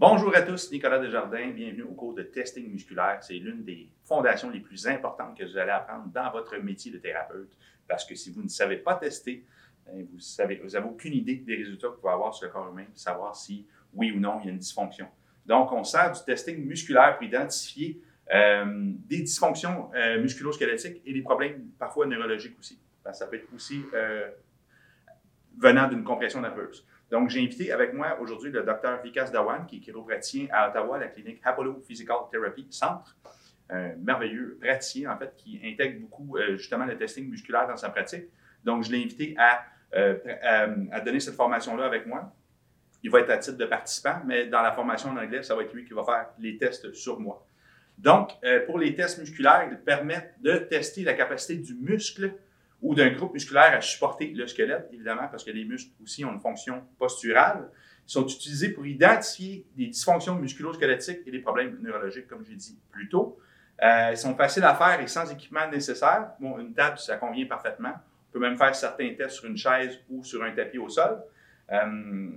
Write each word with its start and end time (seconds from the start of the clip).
Bonjour 0.00 0.32
à 0.36 0.42
tous, 0.42 0.70
Nicolas 0.70 1.00
Desjardins, 1.00 1.48
bienvenue 1.48 1.82
au 1.82 1.92
cours 1.92 2.14
de 2.14 2.22
testing 2.22 2.70
musculaire. 2.70 3.18
C'est 3.20 3.34
l'une 3.34 3.64
des 3.64 3.88
fondations 4.04 4.48
les 4.48 4.60
plus 4.60 4.86
importantes 4.86 5.36
que 5.36 5.42
vous 5.42 5.58
allez 5.58 5.72
apprendre 5.72 6.06
dans 6.14 6.30
votre 6.30 6.56
métier 6.58 6.92
de 6.92 6.98
thérapeute 6.98 7.50
parce 7.88 8.04
que 8.04 8.14
si 8.14 8.30
vous 8.30 8.40
ne 8.40 8.48
savez 8.48 8.76
pas 8.76 8.94
tester, 8.94 9.44
ben, 9.84 10.06
vous 10.08 10.18
n'avez 10.38 10.86
aucune 10.86 11.14
idée 11.14 11.34
des 11.34 11.56
résultats 11.56 11.88
que 11.88 11.94
vous 11.94 12.00
pouvez 12.00 12.12
avoir 12.12 12.32
sur 12.32 12.46
le 12.46 12.52
corps 12.52 12.70
humain, 12.70 12.84
savoir 12.94 13.34
si 13.34 13.66
oui 13.92 14.12
ou 14.12 14.20
non 14.20 14.38
il 14.40 14.46
y 14.46 14.48
a 14.50 14.52
une 14.52 14.58
dysfonction. 14.58 15.08
Donc, 15.44 15.72
on 15.72 15.82
sert 15.82 16.12
du 16.12 16.20
testing 16.24 16.64
musculaire 16.64 17.16
pour 17.16 17.26
identifier 17.26 18.00
euh, 18.32 18.92
des 19.04 19.22
dysfonctions 19.22 19.90
euh, 19.96 20.22
musculo-squelettiques 20.22 21.02
et 21.06 21.12
des 21.12 21.22
problèmes 21.22 21.70
parfois 21.76 22.06
neurologiques 22.06 22.56
aussi. 22.60 22.78
ça 23.12 23.26
peut 23.26 23.34
être 23.34 23.52
aussi 23.52 23.82
euh, 23.94 24.30
venant 25.58 25.88
d'une 25.88 26.04
compression 26.04 26.40
nerveuse. 26.40 26.86
Donc, 27.10 27.30
j'ai 27.30 27.40
invité 27.40 27.72
avec 27.72 27.94
moi 27.94 28.18
aujourd'hui 28.20 28.50
le 28.50 28.62
docteur 28.62 29.00
Vikas 29.02 29.30
Dawan, 29.30 29.64
qui 29.66 29.76
est 29.76 29.80
chiropraticien 29.80 30.46
à 30.52 30.68
Ottawa, 30.68 30.96
à 30.96 31.00
la 31.00 31.08
clinique 31.08 31.40
Apollo 31.42 31.82
Physical 31.86 32.16
Therapy 32.30 32.66
Centre. 32.70 33.16
Un 33.70 33.94
merveilleux 33.96 34.58
praticien, 34.60 35.12
en 35.12 35.18
fait, 35.18 35.34
qui 35.36 35.60
intègre 35.64 36.00
beaucoup 36.00 36.36
euh, 36.36 36.56
justement 36.56 36.86
le 36.86 36.96
testing 36.96 37.28
musculaire 37.28 37.66
dans 37.66 37.76
sa 37.76 37.90
pratique. 37.90 38.24
Donc, 38.64 38.84
je 38.84 38.92
l'ai 38.92 39.02
invité 39.02 39.34
à, 39.38 39.62
euh, 39.94 40.16
à, 40.90 41.00
donner 41.00 41.20
cette 41.20 41.34
formation-là 41.34 41.84
avec 41.84 42.06
moi. 42.06 42.32
Il 43.02 43.10
va 43.10 43.20
être 43.20 43.30
à 43.30 43.38
titre 43.38 43.56
de 43.56 43.66
participant, 43.66 44.20
mais 44.26 44.46
dans 44.46 44.62
la 44.62 44.72
formation 44.72 45.10
en 45.10 45.16
anglais, 45.16 45.42
ça 45.42 45.54
va 45.54 45.62
être 45.62 45.72
lui 45.72 45.84
qui 45.84 45.92
va 45.92 46.02
faire 46.04 46.26
les 46.38 46.56
tests 46.56 46.92
sur 46.94 47.20
moi. 47.20 47.46
Donc, 47.96 48.30
euh, 48.44 48.64
pour 48.66 48.78
les 48.78 48.94
tests 48.94 49.18
musculaires, 49.18 49.68
ils 49.70 49.78
permettent 49.78 50.34
de 50.40 50.56
tester 50.58 51.04
la 51.04 51.14
capacité 51.14 51.56
du 51.56 51.74
muscle 51.74 52.32
ou 52.80 52.94
d'un 52.94 53.10
groupe 53.10 53.32
musculaire 53.32 53.74
à 53.76 53.80
supporter 53.80 54.32
le 54.32 54.46
squelette, 54.46 54.88
évidemment, 54.92 55.28
parce 55.28 55.44
que 55.44 55.50
les 55.50 55.64
muscles 55.64 55.90
aussi 56.02 56.24
ont 56.24 56.32
une 56.32 56.40
fonction 56.40 56.82
posturale. 56.98 57.68
Ils 58.06 58.12
sont 58.12 58.26
utilisés 58.26 58.70
pour 58.70 58.86
identifier 58.86 59.66
des 59.76 59.88
dysfonctions 59.88 60.36
musculo-squelettiques 60.36 61.20
et 61.26 61.30
des 61.30 61.40
problèmes 61.40 61.78
neurologiques, 61.80 62.28
comme 62.28 62.44
j'ai 62.44 62.54
dit 62.54 62.78
plus 62.90 63.08
tôt. 63.08 63.38
Euh, 63.82 64.08
ils 64.12 64.16
sont 64.16 64.34
faciles 64.34 64.64
à 64.64 64.74
faire 64.74 65.00
et 65.00 65.06
sans 65.06 65.30
équipement 65.30 65.68
nécessaire. 65.70 66.30
Bon, 66.40 66.58
une 66.58 66.72
table, 66.72 66.98
ça 66.98 67.16
convient 67.16 67.46
parfaitement. 67.46 67.92
On 68.28 68.32
peut 68.32 68.40
même 68.40 68.56
faire 68.56 68.74
certains 68.74 69.12
tests 69.14 69.36
sur 69.36 69.46
une 69.46 69.56
chaise 69.56 69.98
ou 70.08 70.22
sur 70.24 70.42
un 70.42 70.52
tapis 70.52 70.78
au 70.78 70.88
sol. 70.88 71.18
Euh, 71.70 72.30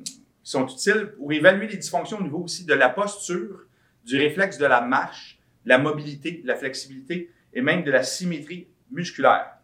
ils 0.44 0.50
sont 0.50 0.68
utiles 0.68 1.14
pour 1.18 1.32
évaluer 1.32 1.68
les 1.68 1.78
dysfonctions 1.78 2.18
au 2.18 2.24
niveau 2.24 2.40
aussi 2.40 2.66
de 2.66 2.74
la 2.74 2.90
posture, 2.90 3.66
du 4.04 4.18
réflexe 4.18 4.58
de 4.58 4.66
la 4.66 4.82
marche, 4.82 5.40
de 5.66 5.70
la 5.70 5.78
mobilité, 5.78 6.42
de 6.44 6.48
la 6.48 6.56
flexibilité 6.56 7.32
et 7.54 7.62
même 7.62 7.84
de 7.84 7.92
la 7.92 8.04
symétrie 8.04 8.68
musculaire. 8.92 9.61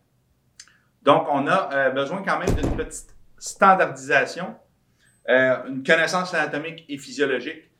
Donc, 1.07 1.25
on 1.31 1.47
a 1.47 1.69
euh, 1.71 1.89
besoin 1.91 2.21
quand 2.21 2.37
même 2.37 2.53
d'une 2.53 2.75
petite 2.75 3.15
standardisation, 3.37 4.53
euh, 5.29 5.55
une 5.69 5.81
connaissance 5.81 6.33
anatomique 6.33 6.83
et 6.89 6.97
physiologique. 6.97 7.71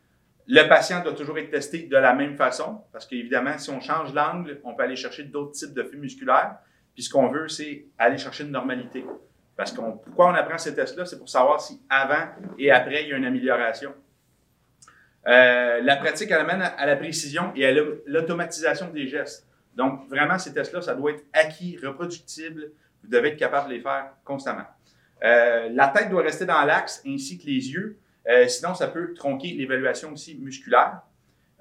Le 0.48 0.66
patient 0.70 1.04
doit 1.04 1.12
toujours 1.12 1.38
être 1.38 1.52
testé 1.52 1.88
de 1.88 1.98
la 1.98 2.14
même 2.14 2.38
façon, 2.38 2.84
parce 2.94 3.06
qu'évidemment, 3.06 3.58
si 3.58 3.70
on 3.70 3.82
change 3.82 4.14
l'angle, 4.14 4.62
on 4.64 4.74
peut 4.76 4.84
aller 4.84 4.96
chercher 4.96 5.26
d'autres 5.26 5.52
types 5.52 5.74
de 5.74 5.84
flux 5.84 5.98
musculaires. 5.98 6.56
Puis 6.94 7.04
ce 7.04 7.10
qu'on 7.10 7.28
veut, 7.28 7.50
c'est 7.50 7.88
aller 7.98 8.18
chercher 8.18 8.46
une 8.46 8.52
normalité. 8.52 9.06
Parce 9.58 9.74
que 9.74 9.82
pourquoi 9.82 10.32
on 10.32 10.34
apprend 10.34 10.58
ces 10.58 10.74
tests-là, 10.74 11.04
c'est 11.04 11.20
pour 11.20 11.28
savoir 11.28 11.60
si 11.60 11.82
avant 11.90 12.30
et 12.58 12.72
après, 12.72 13.04
il 13.04 13.10
y 13.10 13.14
a 13.14 13.18
une 13.18 13.26
amélioration. 13.26 13.94
Euh, 15.28 15.82
la 15.82 15.98
pratique 15.98 16.32
amène 16.32 16.62
à 16.62 16.86
la 16.86 16.96
précision 16.96 17.52
et 17.58 17.66
à 17.66 17.74
l'automatisation 18.06 18.90
des 18.90 19.10
gestes. 19.10 19.46
Donc, 19.76 20.08
vraiment, 20.08 20.40
ces 20.40 20.54
tests-là, 20.54 20.82
ça 20.82 20.96
doit 20.96 21.12
être 21.12 21.26
acquis, 21.34 21.78
reproductible, 21.84 22.72
vous 23.04 23.10
devez 23.10 23.30
être 23.30 23.38
capable 23.38 23.70
de 23.70 23.74
les 23.74 23.82
faire 23.82 24.12
constamment. 24.24 24.66
Euh, 25.24 25.70
la 25.72 25.88
tête 25.88 26.10
doit 26.10 26.22
rester 26.22 26.46
dans 26.46 26.64
l'axe 26.64 27.02
ainsi 27.06 27.38
que 27.40 27.46
les 27.46 27.72
yeux. 27.72 28.00
Euh, 28.28 28.48
sinon, 28.48 28.74
ça 28.74 28.88
peut 28.88 29.14
tronquer 29.14 29.54
l'évaluation 29.54 30.12
aussi 30.12 30.38
musculaire. 30.38 31.02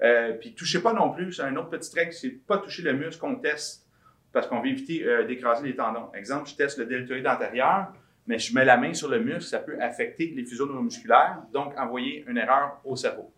Euh, 0.01 0.33
puis, 0.33 0.53
touchez 0.53 0.79
pas 0.79 0.93
non 0.93 1.11
plus. 1.11 1.33
C'est 1.33 1.43
un 1.43 1.55
autre 1.55 1.69
petit 1.69 1.93
règle, 1.95 2.13
c'est 2.13 2.29
pas 2.29 2.57
toucher 2.57 2.83
le 2.83 2.93
muscle 2.93 3.19
qu'on 3.19 3.35
teste 3.35 3.85
parce 4.33 4.47
qu'on 4.47 4.61
veut 4.61 4.69
éviter 4.69 5.03
euh, 5.05 5.25
d'écraser 5.25 5.65
les 5.65 5.75
tendons. 5.75 6.11
Exemple, 6.13 6.49
je 6.49 6.55
teste 6.55 6.77
le 6.77 6.85
deltoïde 6.85 7.25
antérieur, 7.25 7.93
mais 8.27 8.37
je 8.37 8.53
mets 8.53 8.65
la 8.65 8.77
main 8.77 8.93
sur 8.93 9.09
le 9.09 9.19
muscle, 9.19 9.43
ça 9.43 9.59
peut 9.59 9.81
affecter 9.81 10.27
les 10.35 10.45
fuseaux 10.45 10.67
neuromusculaires, 10.67 11.41
donc 11.53 11.73
envoyer 11.79 12.25
une 12.27 12.37
erreur 12.37 12.79
au 12.83 12.95
cerveau. 12.95 13.31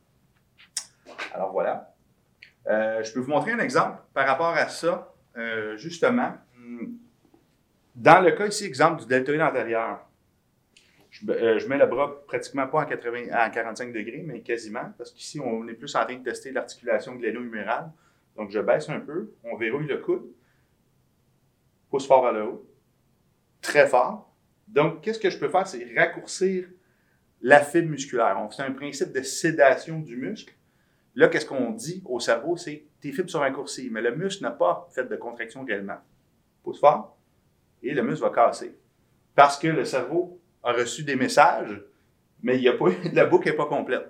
Alors 1.33 1.51
voilà. 1.51 1.93
je 2.65 3.13
peux 3.13 3.19
vous 3.19 3.29
montrer 3.29 3.51
un 3.51 3.59
exemple 3.59 4.01
par 4.13 4.27
rapport 4.27 4.55
à 4.55 4.67
ça, 4.67 5.13
justement. 5.75 6.33
Dans 7.99 8.21
le 8.21 8.31
cas 8.31 8.47
ici, 8.47 8.63
exemple 8.63 9.01
du 9.01 9.07
deltoïde 9.07 9.41
antérieur, 9.41 9.99
euh, 11.27 11.59
je, 11.59 11.67
mets 11.67 11.77
le 11.77 11.85
bras 11.85 12.23
pratiquement 12.25 12.65
pas 12.65 12.83
en, 12.83 12.85
80, 12.85 13.23
à 13.33 13.49
45 13.49 13.91
degrés, 13.91 14.23
mais 14.25 14.39
quasiment, 14.39 14.93
parce 14.97 15.11
qu'ici, 15.11 15.37
on 15.37 15.67
est 15.67 15.73
plus 15.73 15.93
en 15.97 16.05
train 16.05 16.15
de 16.15 16.23
tester 16.23 16.53
l'articulation 16.53 17.15
gléno-humérale. 17.15 17.91
Donc, 18.37 18.51
je 18.51 18.59
baisse 18.61 18.87
un 18.87 19.01
peu, 19.01 19.33
on 19.43 19.57
verrouille 19.57 19.87
le 19.87 19.97
coude, 19.97 20.31
pousse 21.89 22.07
fort 22.07 22.23
vers 22.23 22.31
le 22.31 22.43
haut, 22.43 22.65
très 23.61 23.85
fort. 23.85 24.33
Donc, 24.65 25.01
qu'est-ce 25.01 25.19
que 25.19 25.29
je 25.29 25.37
peux 25.37 25.49
faire? 25.49 25.67
C'est 25.67 25.85
raccourcir 25.93 26.69
la 27.41 27.59
fibre 27.59 27.89
musculaire. 27.89 28.37
On 28.39 28.49
fait 28.49 28.63
un 28.63 28.71
principe 28.71 29.11
de 29.11 29.23
sédation 29.23 29.99
du 29.99 30.15
muscle. 30.15 30.53
Là, 31.15 31.27
qu'est-ce 31.27 31.45
qu'on 31.45 31.71
dit 31.71 32.01
au 32.05 32.21
cerveau? 32.21 32.55
C'est 32.55 32.85
tes 33.01 33.11
fibres 33.11 33.29
sont 33.29 33.39
raccourcies, 33.39 33.89
mais 33.91 34.01
le 34.01 34.15
muscle 34.15 34.41
n'a 34.43 34.51
pas 34.51 34.87
fait 34.95 35.03
de 35.03 35.15
contraction 35.17 35.65
réellement. 35.65 35.97
Pousse 36.63 36.79
fort, 36.79 37.18
et 37.83 37.93
le 37.93 38.01
muscle 38.03 38.21
va 38.21 38.29
casser. 38.29 38.75
Parce 39.35 39.57
que 39.57 39.67
le 39.67 39.85
cerveau 39.85 40.39
a 40.63 40.73
reçu 40.73 41.03
des 41.03 41.15
messages, 41.15 41.81
mais 42.43 42.57
il 42.57 42.63
y 42.63 42.67
a 42.67 42.73
pas, 42.73 42.85
la 43.13 43.25
boucle 43.25 43.49
n'est 43.49 43.55
pas 43.55 43.65
complète. 43.65 44.05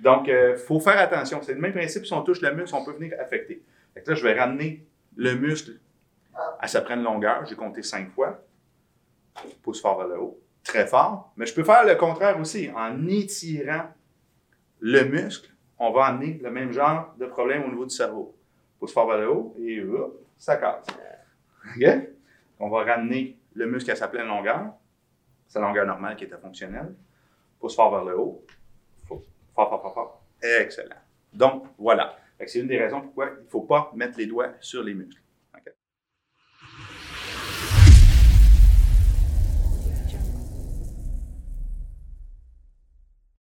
Donc, 0.00 0.28
il 0.28 0.32
euh, 0.32 0.56
faut 0.56 0.80
faire 0.80 0.98
attention. 0.98 1.40
C'est 1.42 1.54
le 1.54 1.60
même 1.60 1.72
principe, 1.72 2.06
si 2.06 2.12
on 2.12 2.22
touche 2.22 2.40
le 2.40 2.54
muscle, 2.54 2.74
on 2.74 2.84
peut 2.84 2.92
venir 2.92 3.12
affecter. 3.20 3.62
là, 3.94 4.14
je 4.14 4.22
vais 4.22 4.38
ramener 4.38 4.86
le 5.16 5.34
muscle 5.34 5.78
à 6.58 6.68
sa 6.68 6.80
pleine 6.80 7.02
longueur. 7.02 7.44
J'ai 7.46 7.56
compté 7.56 7.82
cinq 7.82 8.10
fois. 8.10 8.42
Pousse 9.62 9.80
fort 9.80 9.98
vers 9.98 10.08
le 10.08 10.18
haut. 10.18 10.40
Très 10.64 10.86
fort. 10.86 11.32
Mais 11.36 11.46
je 11.46 11.54
peux 11.54 11.64
faire 11.64 11.84
le 11.84 11.94
contraire 11.96 12.38
aussi. 12.40 12.70
En 12.74 13.06
étirant 13.08 13.88
le 14.80 15.04
muscle, 15.04 15.50
on 15.78 15.90
va 15.92 16.06
amener 16.06 16.40
le 16.42 16.50
même 16.50 16.72
genre 16.72 17.14
de 17.18 17.26
problème 17.26 17.64
au 17.64 17.68
niveau 17.68 17.84
du 17.84 17.94
cerveau. 17.94 18.34
Pousse 18.78 18.92
fort 18.92 19.08
vers 19.08 19.18
le 19.18 19.30
haut 19.30 19.54
et 19.60 19.82
ça 20.38 20.56
casse. 20.56 20.86
OK? 21.76 21.84
On 22.60 22.68
va 22.68 22.84
ramener 22.84 23.38
le 23.54 23.66
muscle 23.66 23.90
à 23.90 23.96
sa 23.96 24.08
pleine 24.08 24.26
longueur, 24.26 24.72
sa 25.48 25.60
longueur 25.60 25.86
normale 25.86 26.14
qui 26.16 26.24
était 26.24 26.36
fonctionnelle, 26.36 26.94
pousse 27.58 27.74
fort 27.74 27.90
vers 27.90 28.04
le 28.04 28.18
haut, 28.18 28.44
fort, 29.06 29.22
fort, 29.54 29.82
fort, 29.82 29.94
fort. 29.94 30.22
Excellent. 30.42 30.96
Donc, 31.32 31.64
voilà. 31.78 32.16
C'est 32.46 32.60
une 32.60 32.68
des 32.68 32.78
raisons 32.78 33.02
pourquoi 33.02 33.30
il 33.38 33.44
ne 33.44 33.50
faut 33.50 33.62
pas 33.62 33.90
mettre 33.94 34.18
les 34.18 34.26
doigts 34.26 34.52
sur 34.60 34.82
les 34.82 34.94
muscles. 34.94 35.20